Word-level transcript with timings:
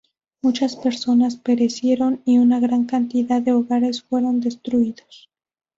Muchas 0.41 0.77
personas 0.77 1.35
perecieron 1.35 2.23
y 2.25 2.39
una 2.39 2.59
gran 2.59 2.85
cantidad 2.85 3.39
de 3.39 3.51
hogares 3.51 4.01
fueron 4.01 4.39
destruidos. 4.41 5.29